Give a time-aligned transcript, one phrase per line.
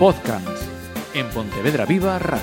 [0.00, 0.62] Podcast
[1.12, 2.40] en Pontevedra Viva Radio.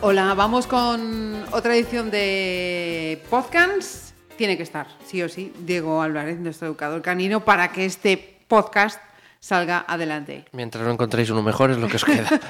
[0.00, 4.05] Hola, vamos con otra edición de podcast.
[4.36, 9.00] Tiene que estar, sí o sí, Diego Álvarez, nuestro educador canino, para que este podcast
[9.40, 10.44] salga adelante.
[10.52, 12.28] Mientras no encontréis uno mejor es lo que os queda.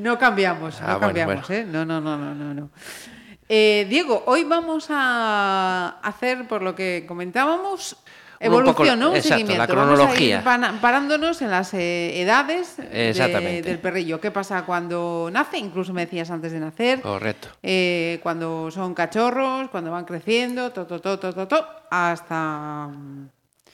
[0.00, 1.62] No cambiamos, no Ah, bueno, cambiamos, bueno.
[1.62, 1.66] ¿eh?
[1.68, 2.54] No, no, no, no, no.
[2.54, 2.70] no.
[3.48, 7.96] Eh, Diego, hoy vamos a hacer, por lo que comentábamos,
[8.40, 9.10] evolución, ¿no?
[9.10, 9.72] Un exacto, la seguimiento.
[9.72, 10.42] cronología.
[10.44, 14.20] Vamos a ir parándonos en las eh, edades de- del perrillo.
[14.20, 15.58] ¿Qué pasa cuando nace?
[15.58, 17.00] Incluso me decías antes de nacer.
[17.00, 17.48] Correcto.
[17.62, 22.88] Eh, cuando son cachorros, cuando van creciendo, to, to, to, to, to, to, hasta...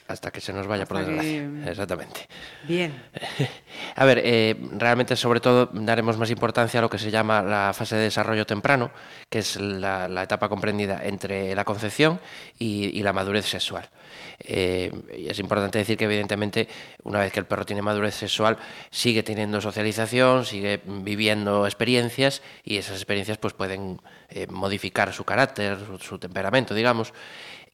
[0.07, 1.65] Hasta que se nos vaya por Hasta que- desgracia.
[1.71, 2.29] Exactamente.
[2.69, 2.93] Bien.
[3.97, 7.73] A ver, eh, realmente sobre todo daremos más importancia a lo que se llama la
[7.75, 8.91] fase de desarrollo temprano,
[9.31, 12.21] que es la, la etapa comprendida entre la concepción
[12.59, 13.89] y, y la madurez sexual.
[14.41, 16.69] Eh, es importante decir que evidentemente
[17.03, 18.59] una vez que el perro tiene madurez sexual
[18.91, 25.79] sigue teniendo socialización, sigue viviendo experiencias y esas experiencias pues pueden eh, modificar su carácter,
[26.01, 27.13] su temperamento, digamos.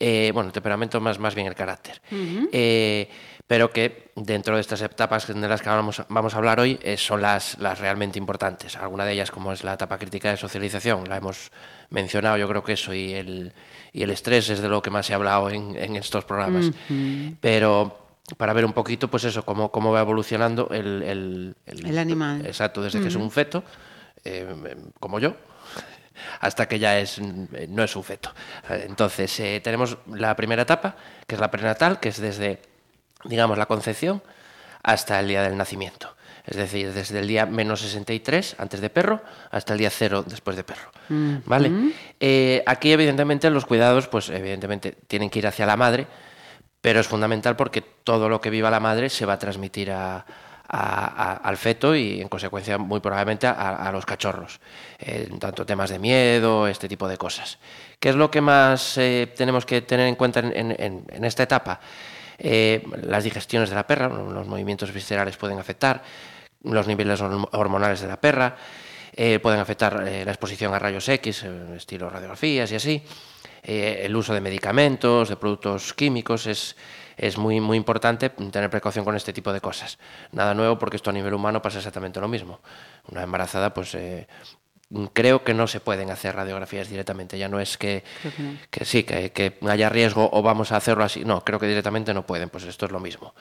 [0.03, 2.01] Eh, bueno, el temperamento más, más bien el carácter.
[2.11, 3.09] Eh,
[3.47, 6.97] pero que dentro de estas etapas de las que vamos, vamos a hablar hoy eh,
[6.97, 8.77] son las, las realmente importantes.
[8.77, 11.51] Alguna de ellas, como es la etapa crítica de socialización, la hemos
[11.91, 13.53] mencionado, yo creo que eso y el,
[13.92, 16.70] y el estrés es de lo que más se ha hablado en, en estos programas.
[17.41, 17.98] Pero
[18.39, 22.47] para ver un poquito, pues eso, cómo, cómo va evolucionando el, el, El animal.
[22.47, 23.64] Exacto, desde que es un feto,
[24.25, 25.35] eh, como yo,
[26.41, 28.33] hasta que ya es, eh, no es un feto.
[28.69, 32.61] Eh, Entonces, eh, tenemos la primera etapa, que es la prenatal, que es desde,
[33.25, 34.23] digamos, la concepción
[34.83, 36.14] hasta el día del nacimiento.
[36.47, 39.20] Es decir, desde el día menos 63 antes de perro
[39.51, 40.91] hasta el día cero después de perro.
[41.45, 41.70] ¿Vale?
[42.19, 46.07] Eh, aquí, evidentemente, los cuidados, pues evidentemente tienen que ir hacia la madre,
[46.80, 50.25] pero es fundamental porque todo lo que viva la madre se va a transmitir a,
[50.73, 53.53] a- al feto y en consecuencia muy probablemente a,
[53.89, 54.61] a los cachorros.
[54.98, 57.58] Eh, tanto temas de miedo, este tipo de cosas.
[57.98, 61.25] ¿Qué es lo que más eh, tenemos que tener en cuenta en, en- en- en
[61.25, 61.80] esta etapa?
[62.39, 66.03] Eh, las digestiones de la perra, los movimientos viscerales pueden afectar,
[66.63, 68.57] los niveles horm- hormonales de la perra,
[69.13, 71.42] eh, pueden afectar la exposición a rayos X,
[71.77, 73.03] estilo radiografías y así.
[73.63, 76.77] El uso de medicamentos, de productos químicos, es,
[77.20, 79.98] es muy, muy importante tener precaución con este tipo de cosas.
[80.33, 82.61] Nada nuevo porque esto a nivel humano pasa exactamente lo mismo.
[83.11, 84.27] Una embarazada, pues eh,
[85.13, 87.39] creo que no se pueden hacer radiografías directamente.
[87.39, 88.03] Ya no es que,
[88.70, 91.25] que sí, que, que haya riesgo o vamos a hacerlo así.
[91.25, 92.48] No, creo que directamente no pueden.
[92.48, 93.35] Pues esto es lo mismo.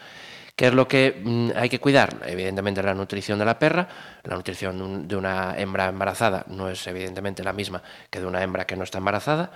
[0.55, 2.17] ¿Qué es lo que mm, hay que cuidar?
[2.25, 3.87] Evidentemente la nutrición de la perra.
[4.23, 8.25] La nutrición de un- de una hembra embarazada no es evidentemente la misma que de
[8.25, 9.51] una hembra que no está embarazada.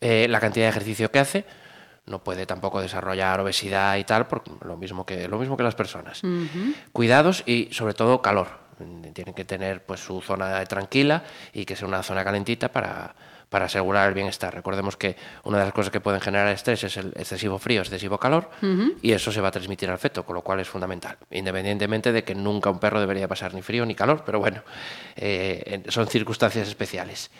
[0.00, 1.44] Eh, la cantidad de ejercicio que hace.
[2.06, 5.74] No puede tampoco desarrollar obesidad y tal, por lo mismo que, lo mismo que las
[5.74, 6.22] personas.
[6.92, 8.48] Cuidados y sobre todo calor.
[9.12, 11.22] Tienen que tener pues su zona tranquila
[11.52, 13.14] y que sea una zona calentita para,
[13.50, 14.54] para asegurar el bienestar.
[14.54, 18.16] Recordemos que una de las cosas que pueden generar estrés es el excesivo frío, excesivo
[18.18, 18.48] calor,
[19.02, 22.24] y eso se va a transmitir al feto, con lo cual es fundamental, independientemente de
[22.24, 24.62] que nunca un perro debería pasar ni frío ni calor, pero bueno,
[25.16, 27.30] eh, son circunstancias especiales.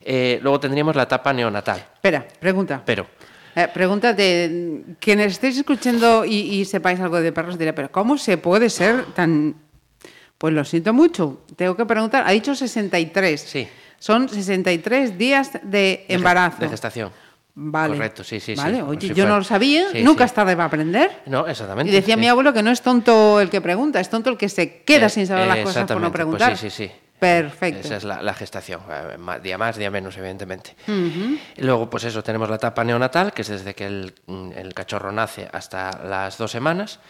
[0.00, 2.82] Eh, luego tendríamos la etapa neonatal, Espera, pregunta.
[2.84, 3.06] pero
[3.58, 8.16] Eh, pregunta de quienes estéis escuchando y, y sepáis algo de perros diré, pero ¿cómo
[8.16, 9.56] se puede ser tan...?
[10.38, 13.40] Pues lo siento mucho, tengo que preguntar, ha dicho 63.
[13.40, 13.66] Sí.
[13.98, 16.58] Son 63 días de embarazo.
[16.60, 17.10] de gestación.
[17.56, 17.96] Vale.
[17.96, 18.62] Correcto, sí, sí, sí.
[18.62, 20.26] Vale, Como oye, si yo no lo sabía, Sí, nunca sí.
[20.30, 21.22] es tarde para aprender.
[21.26, 21.90] No, exactamente.
[21.90, 22.20] Y decía sí.
[22.20, 25.06] mi abuelo que no es tonto el que pregunta, es tonto el que se queda
[25.06, 26.56] Eh, sin saber las cosas por no pues preguntar.
[26.56, 26.92] sí, sí, sí.
[27.18, 27.80] Perfecto.
[27.80, 30.76] Esa es la, la gestación, eh, día más, día menos, evidentemente.
[31.56, 35.10] Luego, pues eso, tenemos la etapa neonatal, que es desde que el, mm, el cachorro
[35.10, 37.00] nace hasta las dos semanas,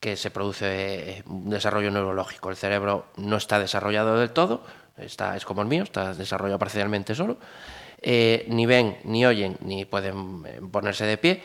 [0.00, 2.50] que se produce eh, un desarrollo neurológico.
[2.50, 4.64] El cerebro no está desarrollado del todo,
[4.96, 7.38] está, es como el mío, está desarrollado parcialmente solo.
[8.00, 11.42] Eh, ni ven, ni oyen, ni pueden ponerse de pie.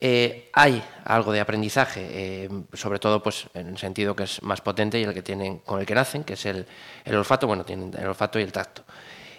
[0.00, 4.60] Eh, hay algo de aprendizaje, eh, sobre todo pues, en el sentido que es más
[4.60, 6.66] potente y el que tienen con el que nacen, que es el,
[7.04, 8.82] el olfato, bueno, tienen el olfato y el tacto.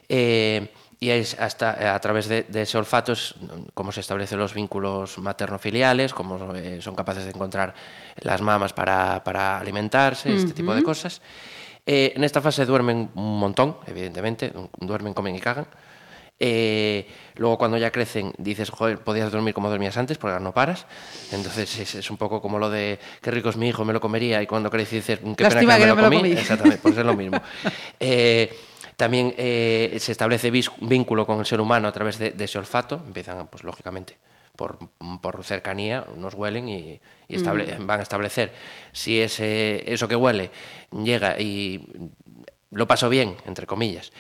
[0.08, 3.36] Eh, y es hasta a través de, de ese olfato es
[3.74, 6.40] cómo se establecen los vínculos materno-filiales, cómo
[6.80, 7.74] son capaces de encontrar
[8.22, 11.22] las mamas para, para alimentarse, este tipo de cosas.
[11.86, 15.68] En esta fase duermen un montón, evidentemente, duermen, comen y cagan.
[16.40, 20.54] Eh, luego cuando ya crecen dices, joder, podías dormir como dormías antes porque ahora no
[20.54, 20.86] paras.
[21.32, 24.02] Entonces es, es un poco como lo de qué rico es mi hijo, me lo
[24.02, 26.18] comería y cuando crece dices, qué Lástima pena que, que no me me lo lo
[26.18, 26.32] comí.
[26.42, 27.42] Exactamente, pues es lo mismo.
[28.00, 28.54] Eh,
[28.98, 33.02] también eh, se establece vínculo con el ser humano a través de, de ese olfato.
[33.08, 34.18] Empiezan, pues lógicamente,
[34.56, 34.78] por,
[35.22, 37.00] por cercanía, nos huelen y,
[37.30, 38.52] y estable- van a establecer
[38.92, 40.52] si ese, eso que huele
[40.92, 41.88] llega y
[42.72, 44.12] lo paso bien, entre comillas.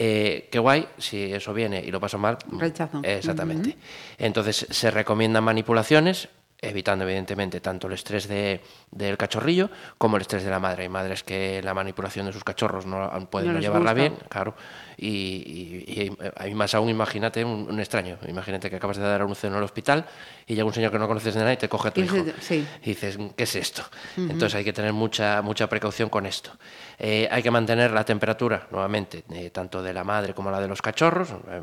[0.00, 2.38] Eh, qué guay, si eso viene y lo paso mal.
[2.46, 3.00] mm, Rechazo.
[3.02, 3.76] Exactamente.
[4.16, 6.28] Entonces se recomiendan manipulaciones,
[6.60, 8.60] evitando evidentemente tanto el estrés de-
[8.90, 10.82] del cachorrillo como el estrés de la madre.
[10.82, 14.00] Hay madres que la manipulación de sus cachorros no pueden No no les llevarla gusta.
[14.02, 14.54] bien, claro.
[14.96, 18.18] Y, y- y hay más aún, imagínate un, un extraño.
[18.26, 20.04] Imagínate que acabas de dar a un ceno al hospital
[20.48, 22.16] y llega un señor que no conoces de nada y te coge a tu hijo.
[22.40, 22.66] sí.
[22.82, 23.82] Y dices, ¿qué es esto?
[24.16, 26.50] Entonces hay que tener mucha, mucha precaución con esto.
[26.98, 30.66] Eh, hay que mantener la temperatura, nuevamente, eh, tanto de la madre como la de
[30.66, 31.60] los cachorros, eh,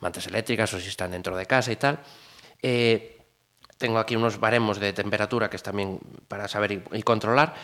[0.00, 2.00] mantas eléctricas o si están dentro de casa y tal.
[2.60, 3.13] Eh,
[3.78, 5.98] tengo aquí unos baremos de temperatura que es también
[6.28, 7.54] para saber y, y controlar.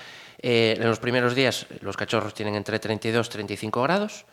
[0.42, 4.24] Eh, en los primeros días los cachorros tienen entre 32 y 35 grados.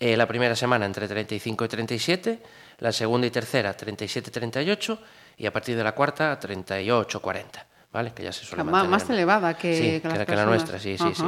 [0.00, 2.42] Eh, la primera semana entre 35 y 37,
[2.78, 4.98] la segunda y tercera 37 y 38
[5.36, 8.12] y a partir de la cuarta 38 40, ¿vale?
[8.12, 8.90] Que ya se suele Más- mantener.
[8.90, 10.46] más elevada que- Sí, que que, las la- que la personas.
[10.48, 11.24] nuestra, sí, sí, sí.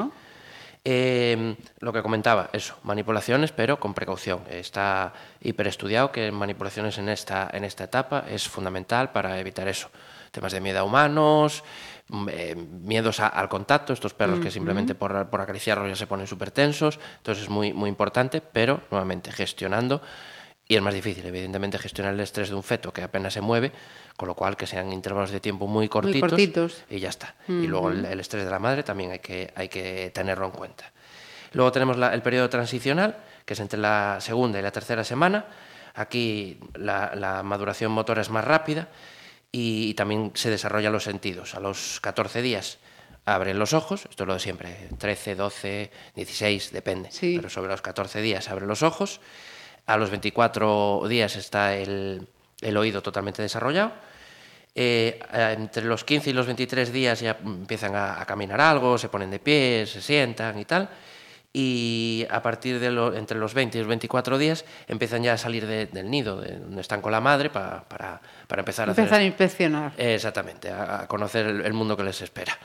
[0.88, 4.42] Eh, lo que comentaba, eso, manipulaciones, pero con precaución.
[4.48, 9.90] Está hiperestudiado que manipulaciones en esta, en esta etapa es fundamental para evitar eso.
[10.30, 11.64] Temas de miedo a humanos,
[12.08, 16.06] mm, eh, miedos a- al contacto, estos perros que simplemente por, por acariciarlos ya se
[16.06, 17.00] ponen súper tensos.
[17.16, 20.00] Entonces es muy, muy importante, pero nuevamente gestionando.
[20.68, 23.70] Y es más difícil, evidentemente, gestionar el estrés de un feto que apenas se mueve,
[24.16, 26.82] con lo cual que sean intervalos de tiempo muy cortitos, cortitos.
[26.90, 27.36] y ya está.
[27.46, 30.50] Y luego el, el estrés de la madre también hay que, hay que tenerlo en
[30.52, 30.90] cuenta.
[31.52, 35.46] Luego tenemos la- el periodo transicional, que es entre la segunda y la tercera semana.
[35.94, 38.88] Aquí la, la maduración motora es más rápida
[39.52, 41.54] y, también se desarrollan los sentidos.
[41.54, 42.78] A los 14 días
[43.24, 47.34] abren los ojos, esto es lo de siempre, 13, 12, 16, depende, Sí.
[47.36, 49.20] pero sobre los 14 días abren los ojos.
[49.86, 52.26] A los 24 días está el,
[52.60, 53.92] el oído totalmente desarrollado.
[54.74, 59.08] Eh, entre los 15 y los 23 días ya empiezan a, a caminar algo, se
[59.08, 60.88] ponen de pie, se sientan y tal.
[61.52, 65.38] Y a partir de lo- entre los 20 y los 24 días empiezan ya a
[65.38, 68.92] salir de- del nido, de donde están con la madre, pa- para, para empezar a
[68.92, 69.92] hacer- Empezar a inspeccionar.
[69.96, 72.58] Exactamente, a, a conocer el, el mundo que les espera.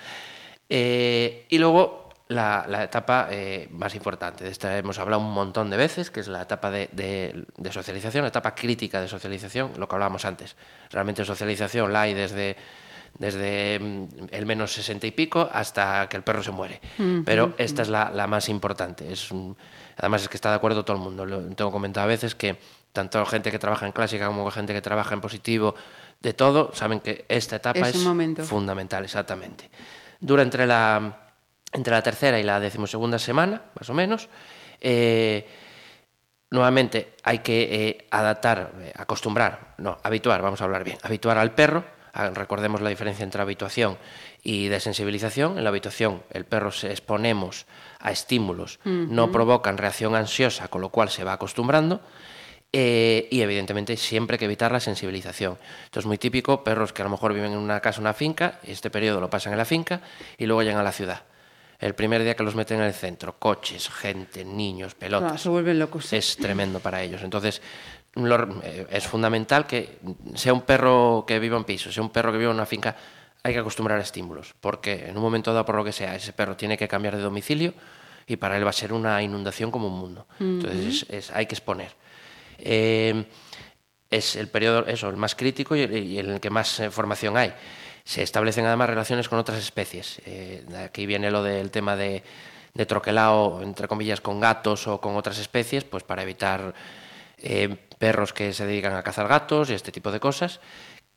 [0.68, 2.01] Eh, y luego
[2.32, 6.20] la, la etapa eh, más importante, de esta hemos hablado un montón de veces, que
[6.22, 10.26] es la etapa de, de- de socialización, la etapa crítica de socialización, lo que hablábamos
[10.26, 10.56] antes.
[10.90, 12.56] Realmente socialización la hay desde,
[13.18, 16.80] desde mm, el menos 60 y pico hasta que el perro se muere.
[17.26, 19.12] Pero esta es la, la más importante.
[19.12, 19.56] Es un-
[19.98, 21.26] además es que está de acuerdo todo el mundo.
[21.26, 22.58] Lo tengo comentado a veces que
[22.94, 25.76] tanto gente que trabaja en clásica como gente que trabaja en positivo,
[26.22, 28.04] de todo, saben que esta etapa Es es,
[28.46, 29.70] fundamental, exactamente.
[30.20, 31.21] Dura entre la,
[31.72, 34.30] entre la tercera y la decimosegunda semana, más o menos.
[34.80, 35.48] Eh,
[36.50, 41.54] nuevamente hay que eh, adaptar, eh, acostumbrar, no, habituar, vamos a hablar bien, habituar al
[41.54, 41.84] perro.
[42.34, 43.98] recordemos la diferencia entre habituación
[44.44, 45.58] y desensibilización.
[45.58, 47.66] En la habituación, el perro se exponemos
[48.00, 52.02] a estímulos, no provocan reacción ansiosa, con lo cual se va acostumbrando.
[52.74, 55.58] Eh, y evidentemente siempre hay que evitar la sensibilización.
[55.84, 58.60] Esto es muy típico, perros que a lo mejor viven en una casa, una finca,
[58.64, 60.02] este periodo lo pasan en la finca
[60.38, 61.24] y luego llegan a la ciudad.
[61.82, 65.30] El primer día que los meten en el centro, coches, gente, niños, pelotas.
[65.32, 66.14] Claro, se vuelven locos.
[66.14, 67.22] Es tremendo para ellos.
[67.24, 67.62] Entonces,
[68.14, 69.98] lo- eh, es fundamental que
[70.36, 72.96] sea un perro que viva en piso, sea un perro que viva en una finca,
[73.44, 76.32] hay que acostumbrar a estímulos, porque en un momento dado, por lo que sea, ese
[76.34, 77.74] perro tiene que cambiar de domicilio
[78.28, 80.28] y para él va a ser una inundación como un mundo.
[80.40, 81.92] Entonces, es- es- hay que exponer.
[82.60, 83.26] Eh,
[84.12, 87.38] es el periodo, eso, el más crítico y, y en el que más eh, formación
[87.38, 87.54] hay.
[88.04, 90.22] Se establecen además relaciones con otras especies.
[90.26, 92.24] Eh, aquí viene lo del tema de,
[92.74, 96.74] de troquelao, entre comillas, con gatos o con otras especies, pues para evitar
[97.38, 100.60] eh, perros que se dedican a cazar gatos y este tipo de cosas.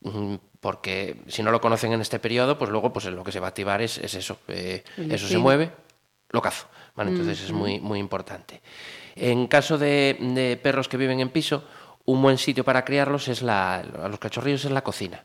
[0.03, 3.41] Mm, Porque si no lo conocen en este periodo, pues luego pues lo que se
[3.41, 4.39] va a activar es, es eso.
[4.49, 5.71] eh, eso se mueve,
[6.31, 6.67] lo cazo.
[6.95, 7.11] ¿vale?
[7.11, 8.61] Entonces es muy, muy importante.
[9.17, 11.65] En caso de, de perros que viven en piso,
[12.05, 15.25] un buen sitio para criarlos es la, a los cachorrillos es la cocina.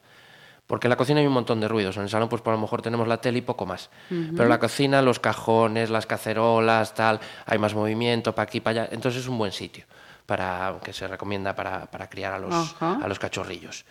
[0.70, 1.98] Porque en la cocina hay un montón de ruidos.
[1.98, 3.90] En el salón, pues por lo mejor tenemos la tele y poco más.
[4.08, 8.84] Pero en la cocina, los cajones, las cacerolas, tal, hay más movimiento para aquí, para
[8.84, 8.90] allá.
[8.94, 9.86] Entonces es un buen sitio
[10.28, 13.84] para que se recomienda para, para criar a los, a los cachorrillos.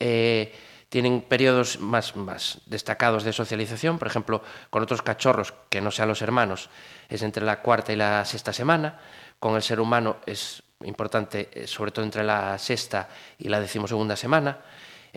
[0.00, 0.52] Eh,
[0.88, 6.08] tienen periodos más, más destacados de socialización, por ejemplo, con otros cachorros que no sean
[6.08, 6.70] los hermanos,
[7.08, 8.98] es entre la cuarta y la sexta semana.
[9.38, 14.16] Con el ser humano es importante, eh, sobre todo entre la sexta y la decimosegunda
[14.16, 14.58] semana.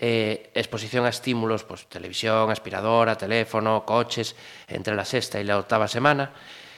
[0.02, 4.34] Eh, exposición a estímulos, pues televisión, aspiradora, teléfono, coches,
[4.70, 6.32] entre la sexta y la octava semana.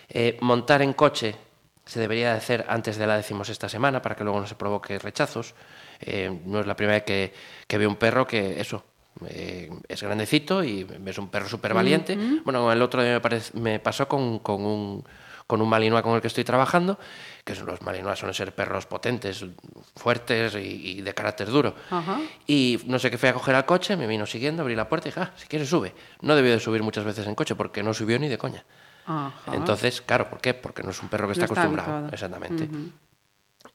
[0.10, 1.36] Eh, montar en coche
[1.86, 4.98] se debería de hacer antes de la decimosexta semana para que luego no se provoque
[4.98, 5.54] rechazos.
[6.00, 7.34] Eh, no es la primera vez que,
[7.68, 8.84] que veo un perro que eso,
[9.88, 12.18] es grandecito y es un perro súper valiente.
[12.44, 15.04] Bueno, el otro día me, me pasó con, con un,
[15.52, 16.98] con un malinois con el que estoy trabajando,
[17.44, 19.44] que los malinois suelen ser perros potentes,
[19.98, 21.76] fuertes y, y de carácter duro.
[21.90, 22.22] Ajá.
[22.48, 25.10] Y no sé qué fui a coger al coche, me vino siguiendo, abrí la puerta
[25.10, 25.94] y dije, ah, si quieres sube.
[26.22, 28.64] No debió de subir muchas veces en coche porque no subió ni de coña.
[29.06, 29.34] Ajá.
[29.52, 30.54] Entonces, claro, ¿por qué?
[30.54, 32.08] Porque no es un perro que está está acostumbrado.
[32.14, 32.70] Exactamente.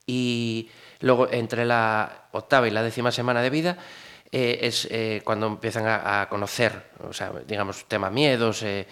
[0.06, 3.76] Y luego, entre la octava y la décima semana de vida,
[4.33, 8.87] eh, es eh, cuando empiezan a, a conocer, o sea, digamos, tema miedos, eh,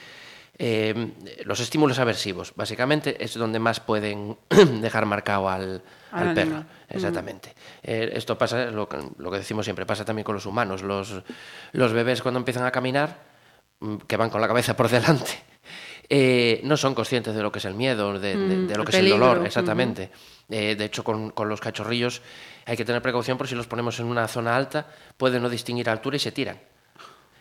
[0.59, 1.13] eh,
[1.45, 2.53] los estímulos aversivos.
[2.55, 4.37] Básicamente es donde más pueden
[4.81, 5.83] dejar marcado al,
[6.13, 6.65] Al al perro.
[6.89, 7.55] Exactamente.
[7.83, 10.83] Eh, esto pasa, lo que, lo que decimos siempre, pasa también con los humanos.
[10.83, 11.23] Los,
[11.73, 13.19] los bebés cuando empiezan a caminar,
[13.81, 15.33] mm, que van con la cabeza por delante,
[16.09, 18.87] eh, no son conscientes de lo que es el miedo, de, de- de lo el
[18.89, 20.11] que es el dolor, exactamente.
[20.51, 22.21] Eh, de hecho, con, con los cachorrillos
[22.67, 25.89] hay que tener precaución por si los ponemos en una zona alta, pueden no distinguir
[25.89, 26.59] altura y se tiran.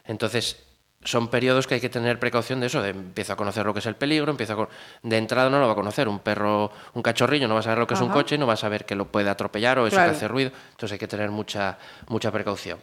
[0.06, 0.64] Entonces,
[1.06, 3.80] son periodos que hay que tener precaución de eso, de empiezo a conocer lo que
[3.80, 4.70] es el peligro, empiezo a con-
[5.04, 7.80] de entrada no lo va a conocer, un perro, un cachorrillo no va a saber
[7.80, 9.96] lo que es un coche, no va a saber que lo puede atropellar o eso
[9.96, 10.12] Claro.
[10.12, 12.80] que hace ruido, entonces hay que tener mucha, mucha precaución.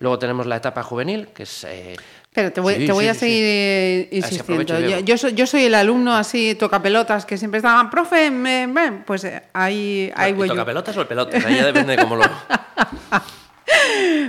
[0.00, 1.64] Luego tenemos la etapa juvenil, que es...
[1.64, 1.96] eh,
[2.32, 4.08] Pero te voy, sí, te voy sí, a sí, seguir sí.
[4.22, 5.00] Así insistiendo.
[5.00, 8.92] Yo, soy, yo soy el alumno así, toca pelotas, que siempre estaba, profe, me, me",
[9.04, 10.64] pues eh, ahí, ahí voy yo.
[10.64, 11.44] pelotas o el pelotas?
[11.44, 12.22] Ahí ya depende de cómo lo...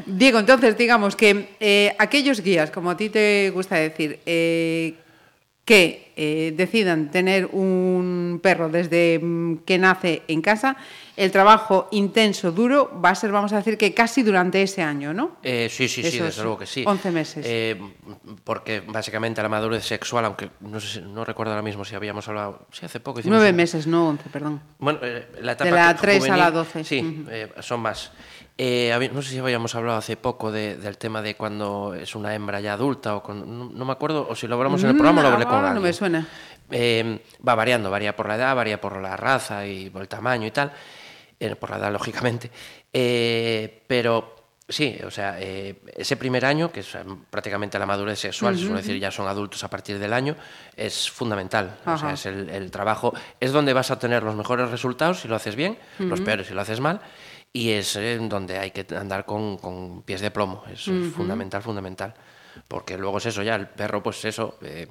[0.06, 4.96] Diego, entonces, digamos que eh, aquellos guías, como a ti te gusta decir, eh,
[5.66, 10.76] que eh, decidan tener un perro desde mm, que nace en casa,
[11.16, 15.14] el trabajo intenso, duro, va a ser, vamos a decir, que casi durante ese año,
[15.14, 15.38] ¿no?
[15.44, 16.84] Eh, sí, sí, sí, desde luego que sí.
[16.88, 17.46] 11 meses.
[17.48, 17.80] Eh,
[18.44, 22.28] porque básicamente la madurez sexual, aunque no, sé, si- no recuerdo ahora mismo si habíamos
[22.30, 24.62] hablado, sí, hace poco hicimos Nueve meses, no 11, perdón.
[24.80, 26.84] Bueno, eh, la etapa De la que- 3 a la juvenil, 12.
[26.84, 28.12] Sí, eh, son más.
[28.62, 32.36] Eh, no sé si habíamos hablado hace poco de- del tema de cuando es una
[32.36, 34.96] hembra ya adulta o con- no, no me acuerdo o si lo hablamos en el
[34.98, 35.94] programa o lo hablé con Mm, ahora no me alguien.
[35.94, 36.28] suena.
[36.70, 40.46] Eh, va variando, varía por la edad, varía por la raza y por el tamaño
[40.46, 40.74] y tal,
[41.40, 42.52] eh, por la edad lógicamente,
[42.92, 44.36] Eh, pero
[44.68, 46.98] sí, o sea, ese primer año, que es
[47.30, 50.36] prácticamente la madurez sexual, se suele decir ya son adultos a partir del año,
[50.76, 52.14] es fundamental, o sea, Ajá.
[52.14, 55.56] es el, el trabajo, es donde vas a tener los mejores resultados si lo haces
[55.56, 57.00] bien, los peores si lo haces mal,
[57.54, 60.84] y es eh, donde hay que andar con, con pies de plomo, es
[61.16, 62.14] fundamental, fundamental.
[62.68, 64.88] Porque luego es eso, ya el perro, pues eso, eh,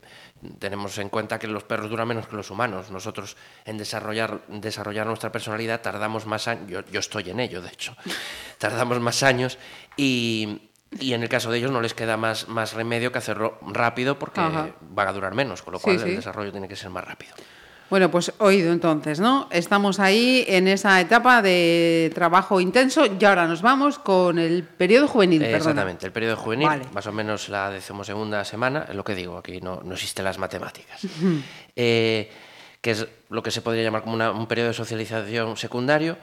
[0.59, 2.91] tenemos en cuenta que los perros duran menos que los humanos.
[2.91, 3.37] Nosotros
[3.67, 7.95] en desarrollar, desarrollar nuestra personalidad tardamos más años, yo, yo estoy en ello, de hecho,
[8.59, 9.59] tardamos más años
[9.97, 13.59] y, y en el caso de ellos no les queda más, más remedio que hacerlo
[13.61, 14.71] rápido porque Ajá.
[14.81, 16.09] van a durar menos, con lo Sí, cual sí.
[16.09, 17.35] el desarrollo tiene que ser más rápido.
[17.91, 19.49] Bueno, pues oído entonces, ¿no?
[19.51, 25.09] Estamos ahí en esa etapa de trabajo intenso y ahora nos vamos con el periodo
[25.09, 25.43] juvenil.
[25.43, 25.57] Eh.
[25.57, 26.85] Exactamente, el periodo juvenil, Vale.
[26.93, 30.39] más o menos la decimosegunda semana, es lo que digo, aquí no, no existen las
[30.39, 31.01] matemáticas.
[31.81, 32.29] Eh,
[32.81, 36.17] que es lo que se podría llamar como una- un periodo de socialización secundario,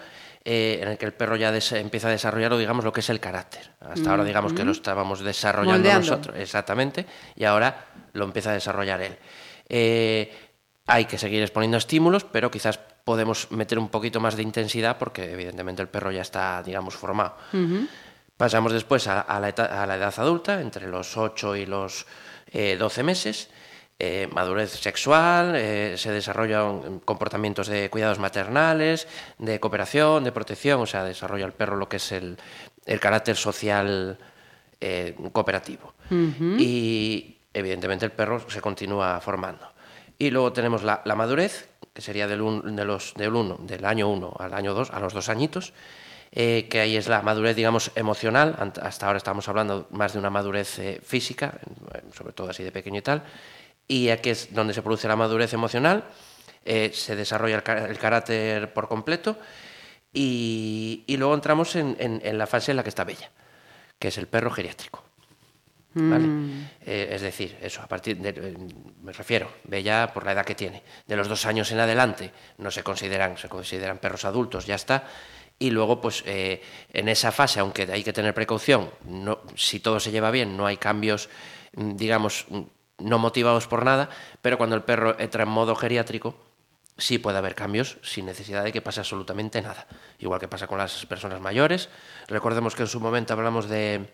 [0.43, 3.09] eh, en el que el perro ya empieza a desarrollar, o digamos, lo que es
[3.09, 3.71] el carácter.
[3.79, 6.09] Hasta ahora, digamos, que lo estábamos desarrollando Moldeando.
[6.11, 7.05] nosotros, exactamente,
[7.37, 9.15] y ahora lo empieza a desarrollar él.
[9.69, 10.31] Eh,
[10.87, 15.31] hay que seguir exponiendo estímulos, pero quizás podemos meter un poquito más de intensidad porque
[15.31, 17.35] evidentemente el perro ya está, digamos, formado.
[18.37, 22.05] Pasamos después a, a la a la edad adulta, entre los 8 y los
[22.51, 23.49] eh, 12 meses.
[23.97, 30.85] Eh, madurez sexual, eh, se desarrollan comportamientos de cuidados maternales, de cooperación, de protección, o
[30.85, 32.35] sea, desarrolla el perro lo que es el,
[32.85, 34.17] el carácter social
[34.81, 35.93] eh, cooperativo.
[36.59, 39.71] Y evidentemente el perro se continúa formando.
[40.17, 42.61] Y luego tenemos la, madurez, que sería del, uno,
[43.59, 45.73] del año 1 al año 2, a los dos añitos,
[46.31, 48.55] eh, que ahí es la madurez, digamos, emocional.
[48.81, 51.59] Hasta ahora estamos hablando más de una madurez eh, física,
[51.93, 53.23] eh, sobre todo así de pequeño y tal.
[53.87, 56.03] Y aquí es donde se produce la madurez emocional,
[56.65, 59.37] se desarrolla el, ca- el carácter por completo
[60.11, 63.29] y, luego entramos en, en- en la fase en la que está Bella,
[63.99, 65.04] que es el perro geriátrico.
[65.95, 66.27] ¿Vale?
[66.81, 68.57] Eh, es decir, eso, a partir de, eh,
[69.01, 72.69] me refiero, Bella por la edad que tiene, de los dos años en adelante no
[72.69, 75.07] se consideran, se consideran perros adultos, ya está.
[75.57, 76.61] Y luego, pues eh,
[76.91, 80.65] en esa fase, aunque hay que tener precaución, no, si todo se lleva bien, no
[80.65, 81.29] hay cambios,
[81.75, 82.61] mm, digamos, mm,
[82.99, 84.09] no motivados por nada,
[84.41, 86.35] pero cuando el perro entra en modo geriátrico,
[86.97, 89.87] sí puede haber cambios sin necesidad de que pase absolutamente nada.
[90.19, 91.89] Igual que pasa con las personas mayores.
[92.27, 94.09] Recordemos que en su momento hablamos de,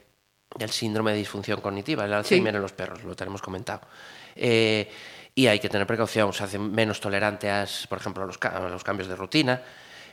[0.58, 3.82] del síndrome de disfunción cognitiva, el Alzheimer en los perros, lo tenemos comentado.
[4.36, 4.90] Eh,
[5.34, 8.70] y hay que tener precaución, se hacen menos tolerante a, por ejemplo, a los, a
[8.70, 9.62] los cambios de rutina,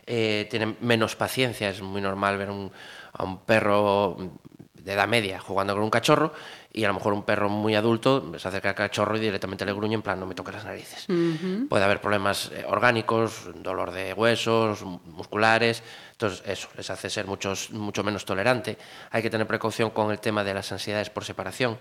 [0.06, 2.72] eh, tienen menos paciencia, es muy normal ver un,
[3.12, 4.16] a un perro
[4.88, 6.32] de edad media jugando con un cachorro
[6.72, 9.74] y a lo mejor un perro muy adulto se acerca al cachorro y directamente le
[9.74, 11.06] gruñe en plan no me toques las narices.
[11.68, 17.70] Puede haber problemas eh, orgánicos, dolor de huesos, musculares, entonces eso les hace ser muchos,
[17.70, 18.78] mucho menos tolerante.
[19.10, 21.76] Hay que tener precaución con el tema de las ansiedades por separación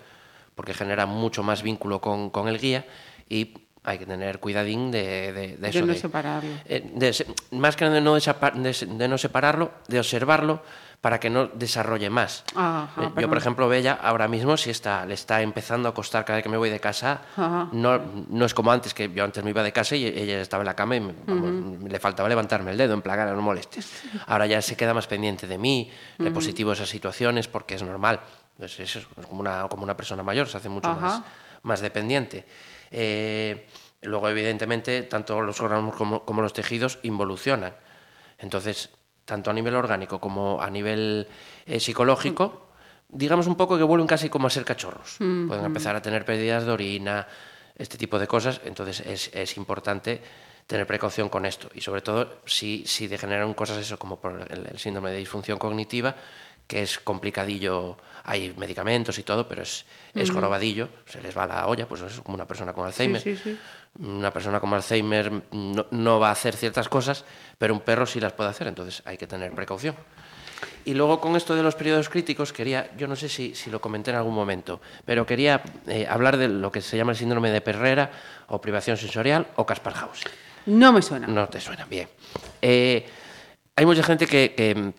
[0.53, 2.85] porque genera mucho más vínculo con, con el guía
[3.29, 3.53] y
[3.85, 5.79] hay que tener cuidadín de, de, de eso.
[5.79, 6.49] De no separarlo.
[6.65, 10.61] Eh, de, más que de no, de no separarlo, de observarlo
[11.07, 12.43] para que no desarrolle más.
[12.53, 16.25] Ajá, Eh, Yo, por ejemplo, Bella, ahora mismo, si está, le está empezando a costar
[16.25, 17.69] cada vez que me voy de casa, Ajá.
[17.71, 17.97] no,
[18.27, 20.65] no es como antes, que yo antes me iba de casa y ella estaba en
[20.65, 23.89] la cama y me- vamos, le faltaba levantarme el dedo, en plan, "Ara, no molestes.
[24.25, 28.19] Ahora ya se queda más pendiente de mí, le positivo esas situaciones, porque es normal.
[28.59, 30.99] Es, es- es como, una, como una persona mayor, se hace mucho Ajá.
[30.99, 31.21] más,
[31.63, 32.43] más dependiente.
[32.91, 33.65] Eh,
[34.01, 37.73] luego, evidentemente, tanto los órganos como, como los tejidos involucionan.
[38.39, 38.89] Entonces,
[39.27, 41.27] tanto a nivel orgánico como a nivel
[41.67, 42.72] eh, psicológico,
[43.10, 45.17] digamos un poco que vuelven casi como a ser cachorros.
[45.19, 47.27] Pueden empezar a tener pérdidas de orina,
[47.75, 48.62] este tipo de cosas.
[48.63, 50.22] Entonces, es, es importante
[50.65, 51.69] tener precaución con esto.
[51.75, 55.60] Y sobre todo, si, si degeneran cosas eso, como por el, el síndrome de disfunción
[55.60, 56.15] cognitiva,
[56.67, 61.67] que es complicadillo, hay medicamentos y todo, pero es, es jorobadillo, se les va la
[61.67, 63.21] olla, pues es como una persona con Alzheimer.
[63.21, 63.57] sí, sí.
[64.00, 67.25] Una persona con Alzheimer no, no va a hacer ciertas cosas,
[67.57, 69.95] pero un perro sí las puede hacer, entonces hay que tener precaución.
[70.86, 73.81] Y luego con esto de los periodos críticos, quería, yo no sé si, si lo
[73.81, 77.51] comenté en algún momento, pero quería eh, hablar de lo que se llama el síndrome
[77.51, 78.12] de Perrera
[78.47, 80.31] o privación sensorial o Kasparhausen.
[80.67, 81.27] No me suena.
[81.27, 82.07] No te suena bien.
[82.62, 83.05] Eh,
[83.75, 84.93] hay mucha gente que, que,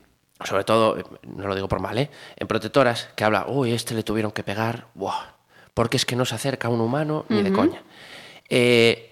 [0.45, 2.11] sobre todo, eh, no lo digo por mal, ¿eh?
[2.37, 5.35] en protectoras, que habla, uy, este le tuvieron que pegar, buah,
[5.74, 7.83] porque es que no se acerca a un humano ni de coña.
[8.48, 9.05] Eh,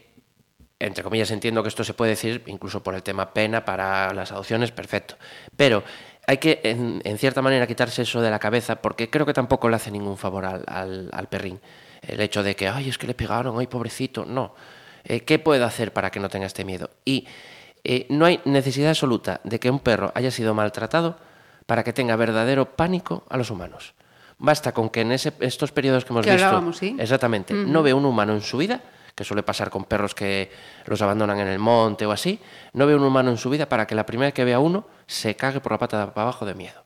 [0.79, 4.31] entre comillas, entiendo que esto se puede decir incluso por el tema pena para las
[4.33, 5.17] adopciones, perfecto.
[5.57, 5.83] Pero
[6.27, 9.69] hay que, en, en cierta manera, quitarse eso de la cabeza porque creo que tampoco
[9.71, 11.61] le hace ningún favor al, al- al perrín.
[12.03, 14.25] El hecho de que, ay, es que le pegaron, ay, pobrecito.
[14.27, 14.55] No.
[15.05, 16.91] Eh, ¿Qué puede hacer para que no tenga este miedo?
[17.05, 17.27] Y
[17.88, 21.16] eh, no hay necesidad absoluta de que un perro haya sido maltratado
[21.66, 23.94] para que tenga verdadero pánico a los humanos.
[24.38, 26.96] Basta con que en ese- estos periodos que hemos Que visto, sí.
[26.99, 28.81] exactamente, no ve un humano en su vida,
[29.14, 30.51] que suele pasar con perros que
[30.85, 32.38] los abandonan en el monte o así,
[32.75, 34.87] no ve un humano en su vida para que la primera vez que vea uno
[35.07, 36.85] se cague por la pata de para abajo de miedo.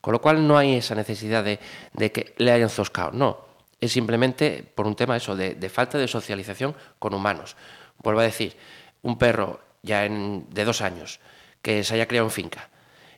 [0.00, 1.60] Con lo cual no hay esa necesidad de,
[1.92, 3.38] de que le hayan zoscado, no.
[3.80, 7.54] Es simplemente por un tema eso, de, de falta de socialización con humanos.
[8.02, 8.56] Vuelvo a decir,
[9.02, 11.18] un perro ya en- de dos años
[11.62, 12.68] que se haya criado en finca,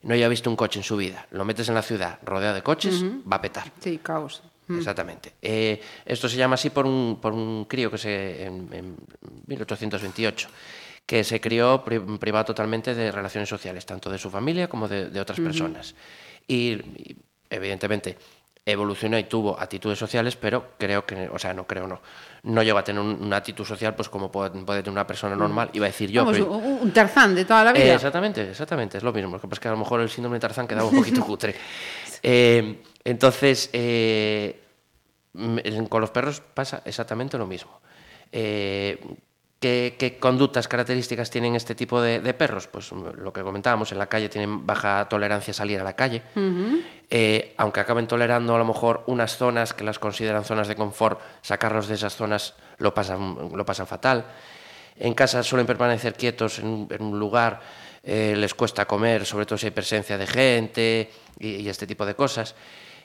[0.02, 2.62] no haya visto un coche en su vida, lo metes en la ciudad rodeado de
[2.62, 3.70] coches, va a petar.
[3.80, 4.42] Sí, caos.
[4.70, 5.33] Exactamente.
[5.42, 8.96] Eh, esto se llama así por un, por un crío que se en, en
[9.48, 10.48] 1828
[11.06, 15.11] que se crió pri- privado totalmente de relaciones sociales, tanto de su familia como de,
[15.11, 15.94] de otras personas.
[16.46, 17.16] Y, y,
[17.50, 18.16] evidentemente
[18.64, 22.00] evolucionó y tuvo actitudes sociales, pero creo que, o sea, no creo, no,
[22.42, 25.37] no llegó a tener un- una actitud social pues como puede, puede tener una persona
[25.37, 26.24] normal, iba a decir yo.
[26.24, 27.85] Vamos, pero- un, Tarzán de toda la vida.
[27.85, 29.33] eh, exactamente, exactamente, es lo mismo.
[29.33, 31.20] Lo que pasa es que a lo mejor el síndrome de Tarzán quedaba un poquito
[31.26, 31.55] cutre.
[32.22, 34.61] Eh, entonces, eh,
[35.35, 37.81] mm, con los perros pasa exactamente lo mismo.
[38.33, 38.98] Eh,
[39.60, 42.66] ¿qué, qué conductas, características tienen este tipo de, de perros?
[42.66, 45.94] Pues mm, lo que comentábamos, en la calle tienen baja tolerancia a salir a la
[45.94, 46.22] calle.
[47.10, 51.20] Eh, aunque acaben tolerando a lo mejor unas zonas que las consideran zonas de confort,
[51.42, 54.24] sacarlos de esas zonas lo pasan, lo pasan fatal.
[54.96, 57.60] En casa suelen permanecer quietos en un, en un lugar,
[58.02, 62.06] eh, les cuesta comer, sobre todo si hay presencia de gente y, y este tipo
[62.06, 62.54] de cosas.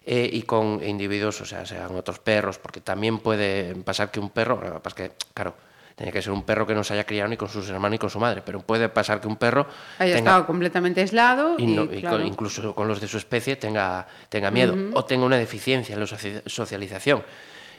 [0.08, 4.30] Eh, y con individuos, o sea, sean otros perros, porque también puede pasar que un
[4.30, 5.56] perro, es que, claro,
[5.96, 7.98] tiene que ser un perro que no se haya criado ni con sus hermanos ni
[7.98, 9.66] con su madre, pero puede pasar que un perro
[9.98, 13.08] Haya tenga- estado completamente aislado y, y, no- y claro, con- incluso con los de
[13.08, 17.24] su especie tenga, tenga miedo o tenga una deficiencia en la soci- socialización.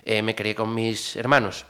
[0.05, 1.67] Eh, me crié con mis hermanos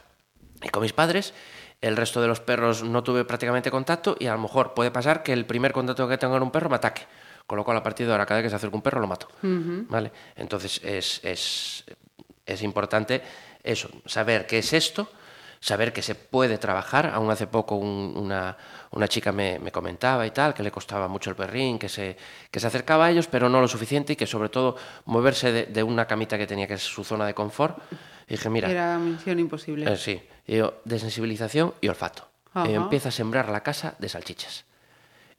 [0.63, 1.33] y con mis padres,
[1.81, 5.23] el resto de los perros no tuve prácticamente contacto y a lo mejor puede pasar
[5.23, 7.03] que el primer contacto que tenga con un perro me ataque.
[7.45, 9.07] Con lo cual, a partir de ahora, cada vez que se acerca un perro, lo
[9.07, 9.27] mato.
[9.41, 10.11] ¿Vale?
[10.35, 11.83] Entonces, es, es,
[12.45, 13.21] es importante
[13.63, 15.09] eso, saber qué es esto,
[15.59, 17.07] saber que se puede trabajar.
[17.13, 18.57] Aún hace poco un- una,
[18.91, 22.17] una chica me, me comentaba y tal, que le costaba mucho el perrín, que se,
[22.51, 25.65] que se acercaba a ellos, pero no lo suficiente y que sobre todo moverse de,
[25.65, 27.77] de una camita que tenía que ser su zona de confort.
[28.27, 29.91] Y dije, mira, era misión imposible.
[29.91, 32.27] eh, sí, y yo, desensibilización y olfato.
[32.75, 34.65] Empieza a sembrar la casa de salchichas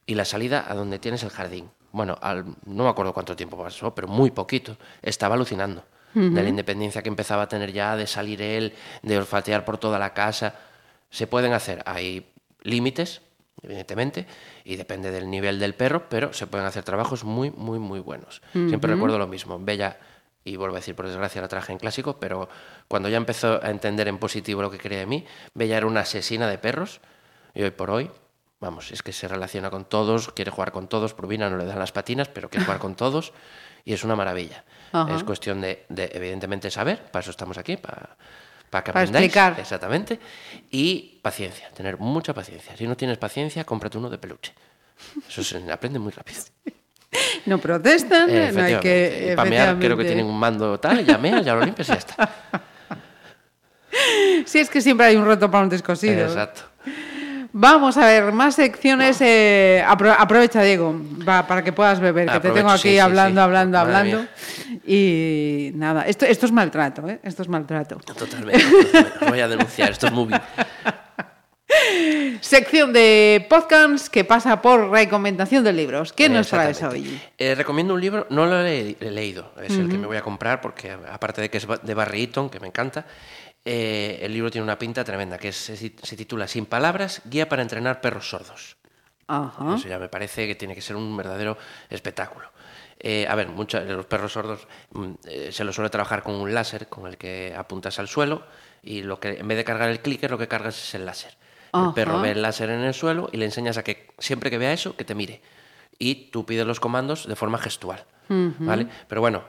[0.06, 1.70] y la salida a donde tienes el jardín.
[1.92, 4.76] Bueno, al- no me acuerdo cuánto tiempo pasó, pero muy poquito.
[5.02, 9.64] Estaba alucinando de la independencia que empezaba a tener ya, de salir él, de olfatear
[9.64, 10.54] por toda la casa.
[11.10, 12.26] Se pueden hacer, hay
[12.62, 13.22] límites,
[13.62, 14.26] evidentemente,
[14.64, 18.42] y depende del nivel del perro, pero se pueden hacer trabajos muy, muy, muy buenos.
[18.52, 19.58] Siempre recuerdo lo mismo.
[19.58, 19.98] Bella,
[20.44, 22.48] y vuelvo a decir, por desgracia la traje en clásico, pero
[22.88, 26.00] cuando ya empezó a entender en positivo lo que quería de mí, Bella era una
[26.00, 27.00] asesina de perros,
[27.54, 28.10] y hoy por hoy,
[28.60, 31.78] vamos, es que se relaciona con todos, quiere jugar con todos, Provina no le dan
[31.78, 33.32] las patinas, pero quiere jugar con todos,
[33.84, 34.64] y es una maravilla.
[34.92, 35.14] Ajá.
[35.16, 38.16] Es cuestión de, de, evidentemente, saber, para eso estamos aquí, para,
[38.70, 39.26] para que Para aprendáis.
[39.26, 39.58] explicar.
[39.60, 40.18] Exactamente.
[40.70, 42.76] Y paciencia, tener mucha paciencia.
[42.76, 44.52] Si no tienes paciencia, cómprate uno de peluche.
[45.28, 46.40] Eso se aprende muy rápido.
[47.46, 49.30] No protestan, Eh, no hay que...
[49.32, 51.92] Y para mear creo que tienen un mando tal, ya meas, ya lo limpias y
[51.92, 52.28] ya está.
[54.44, 56.26] Sí, es que siempre hay un roto para un descosido.
[56.26, 56.62] Exacto.
[57.52, 59.18] Vamos a ver, más secciones.
[59.20, 60.94] eh, apro- aprovecha, Diego,
[61.26, 63.44] va, para que puedas beber, que te tengo aquí sí, hablando, sí.
[63.44, 64.26] hablando, hablando.
[64.86, 67.20] Y nada, esto, esto es maltrato, ¿eh?
[67.22, 67.96] Esto es maltrato.
[67.96, 68.64] Totalmente.
[69.22, 70.40] Os voy a denunciar, esto es muy bien.
[72.40, 76.12] Sección de podcasts que pasa por recomendación de libros.
[76.12, 77.20] ¿Qué nos traes hoy?
[77.36, 80.22] Eh, recomiendo un libro, no lo he, he leído, es el que me voy a
[80.22, 83.04] comprar porque aparte de que es de Barry Eaton, que me encanta,
[83.64, 87.62] eh, el libro tiene una pinta tremenda, que es- se, titula Sin palabras, guía para
[87.62, 88.76] entrenar perros sordos.
[89.26, 89.74] Ajá.
[89.76, 91.58] Eso ya me parece que tiene que ser un verdadero
[91.90, 92.50] espectáculo.
[93.00, 96.34] Eh, a ver, muchos de los perros sordos mm, eh, se los suele trabajar con
[96.34, 98.42] un láser con el que apuntas al suelo
[98.82, 101.36] y lo que en vez de cargar el clicker lo que cargas es el láser.
[101.90, 104.58] El perro ve el láser en el suelo y le enseñas a que siempre que
[104.58, 105.42] vea eso, que te mire.
[105.98, 108.04] Y tú pides los comandos de forma gestual.
[108.66, 108.88] ¿Vale?
[109.08, 109.44] Pero bueno,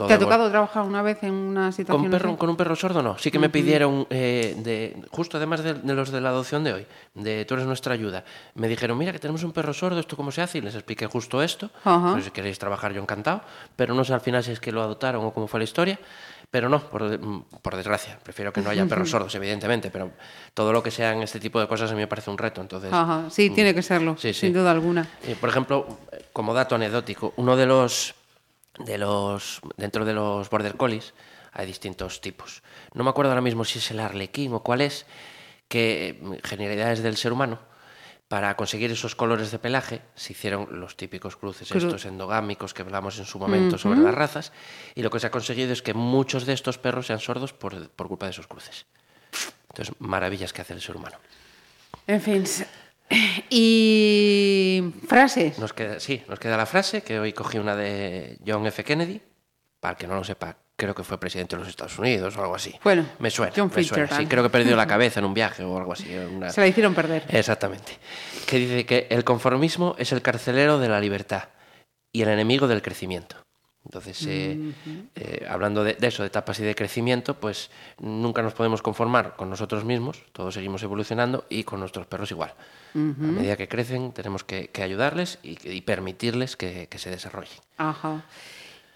[0.00, 2.74] todo ¿Te ha tocado trabajar una vez en una situación con, perro, con un perro
[2.74, 3.18] sordo no.
[3.18, 6.72] Sí que me pidieron, eh, de, justo además de, de los de la adopción de
[6.72, 10.16] hoy, de tú eres nuestra ayuda, me dijeron, mira que tenemos un perro sordo, ¿esto
[10.16, 10.58] cómo se hace?
[10.58, 11.70] Y les expliqué justo esto.
[11.82, 13.42] Pues si queréis trabajar yo encantado.
[13.76, 15.98] Pero no sé al final si es que lo adoptaron o cómo fue la historia.
[16.50, 18.18] Pero no, por, mm, por desgracia.
[18.22, 19.90] Prefiero que no haya perros sordos, evidentemente.
[19.90, 20.10] Pero
[20.52, 22.60] todo lo que sean este tipo de cosas a mí me parece un reto.
[22.60, 24.40] Entonces, Ajá, sí, tiene que serlo, Sí, sí.
[24.46, 25.06] sin duda alguna.
[25.40, 25.86] por ejemplo,
[26.32, 28.14] como dato anecdótico, uno de los
[28.84, 31.14] de los dentro de los border collies
[31.52, 32.62] hay distintos tipos.
[32.94, 35.06] No me acuerdo ahora mismo si es el arlequín o cuál es,
[35.68, 37.58] que eh, genialidades del ser humano
[38.28, 42.82] para conseguir esos colores de pelaje se hicieron los típicos cruces Cru- estos endogámicos que
[42.82, 44.52] hablamos en su momento sobre las razas
[44.94, 47.88] y lo que se ha conseguido es que muchos de estos perros sean sordos por,
[47.90, 48.86] por culpa de esos cruces.
[49.70, 51.16] Entonces, maravillas que hace el ser humano.
[52.06, 52.44] En fin.
[53.52, 55.58] Y frases.
[55.58, 58.84] Nos queda, sí, nos queda la frase, que hoy cogí una de John F.
[58.84, 59.20] Kennedy,
[59.80, 62.42] para el que no lo sepa, creo que fue presidente de los Estados Unidos o
[62.42, 62.74] algo así.
[62.84, 63.52] Bueno, me suena.
[63.56, 64.16] John me suena.
[64.16, 66.14] Sí, creo que perdió la cabeza en un viaje o algo así.
[66.14, 67.24] una- Se la hicieron perder.
[67.28, 67.98] Exactamente.
[68.46, 71.48] Que dice que el conformismo es el carcelero de la libertad
[72.12, 73.36] y el enemigo del crecimiento.
[73.84, 74.72] Entonces, eh,
[75.16, 79.36] eh, hablando de, de eso, de etapas y de crecimiento, pues nunca nos podemos conformar
[79.36, 82.52] con nosotros mismos, todos seguimos evolucionando y con nuestros perros igual.
[82.94, 87.58] A medida que crecen, tenemos que, que ayudarles y, y permitirles que, que se desarrollen.
[87.78, 88.22] Ajá.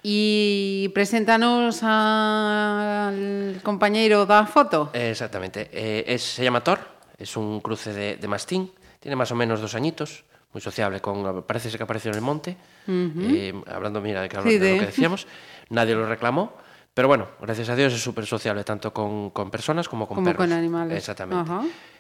[0.03, 4.91] Y preséntanos al compañero da foto.
[4.93, 5.71] Exactamente.
[5.73, 6.79] Eh, es- se llama Thor,
[7.17, 11.43] es un cruce de, de mastín, tiene más o menos dos añitos, muy sociable, con,
[11.45, 14.73] parece ser que apareció en el monte, eh, hablando, mira, de, que, Sí, de de-
[14.75, 15.27] lo que decíamos,
[15.71, 16.53] nadie lo reclamó,
[16.93, 20.27] pero bueno, gracias a Dios es súper sociable, tanto con, con personas como con Como
[20.27, 20.47] perros.
[20.47, 20.97] con animales.
[20.99, 21.51] Exactamente.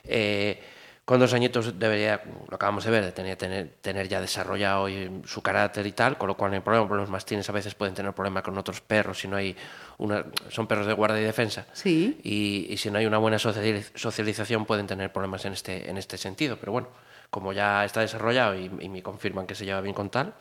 [0.04, 0.62] Eh,
[1.04, 4.86] con dos añitos debería, lo acabamos de ver, tener, tener, tener ya desarrollado
[5.24, 7.74] su carácter y tal, con lo cual no hay problema, porque los mastines a veces
[7.74, 9.54] pueden tener problemas con otros perros si no hay
[9.98, 11.66] una, son perros de guardia y defensa.
[11.74, 12.18] Sí.
[12.22, 15.98] Y, y si no hay una buena sociali- socialización pueden tener problemas en este, en
[15.98, 16.56] este sentido.
[16.58, 16.88] Pero bueno,
[17.28, 20.32] como ya está desarrollado y, y me confirman que se lleva bien con tal,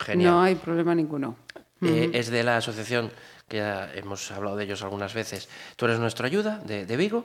[0.00, 0.32] genial.
[0.32, 1.36] No hay problema ninguno.
[1.80, 3.12] Eh, es de la asociación
[3.46, 5.48] que ya hemos hablado de ellos algunas veces.
[5.76, 7.24] Tú eres nuestra ayuda de, de Vigo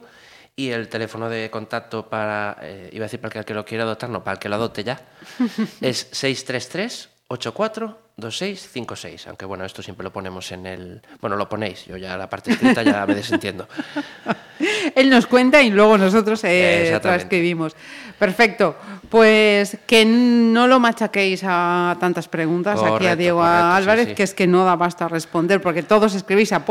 [0.55, 3.83] y el teléfono de contacto para, eh, iba a decir para el que lo quiera
[3.83, 5.01] adoptar, no, para el que lo adopte ya,
[5.81, 9.27] es 633 84 2656.
[9.27, 11.01] Aunque bueno, esto siempre lo ponemos en el.
[11.19, 13.67] Bueno, lo ponéis, yo ya la parte escrita ya me desentiendo.
[14.95, 17.75] Él nos cuenta y luego nosotros eh, transcribimos.
[18.19, 18.75] Perfecto.
[19.09, 24.15] Pues que no lo machaquéis a tantas preguntas aquí a Diego correcto, Álvarez, sí.
[24.15, 26.65] que es que no da basta responder, porque todos escribís a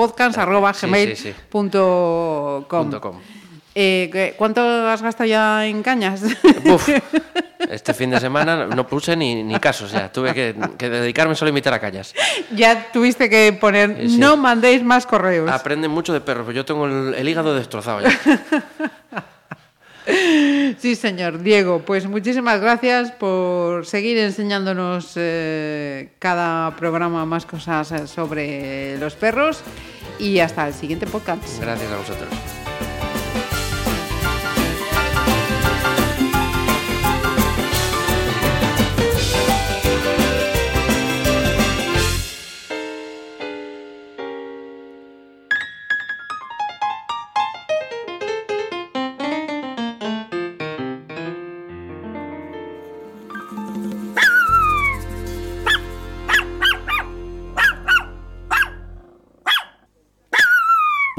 [1.17, 1.35] Sí, sí,
[3.75, 6.23] Eh, ¿qué- ¿Cuánto has gastado ya en cañas?
[6.65, 6.89] Uf,
[7.71, 11.35] este fin de semana no puse ni, ni caso, o sea, tuve que, que dedicarme
[11.35, 12.15] solo a imitar a callas.
[12.55, 14.19] ya tuviste que poner, Sí, sí.
[14.19, 15.51] no mandéis más correos.
[15.51, 18.11] Aprenden mucho de perros, pero yo tengo el, el hígado destrozado ya.
[20.81, 21.41] Sí, señor.
[21.45, 29.15] Diego, pues muchísimas gracias por seguir enseñándonos eh, cada programa más cosas eh, sobre los
[29.15, 29.61] perros
[30.19, 31.61] y hasta el siguiente podcast.
[31.61, 32.29] Gracias a vosotros.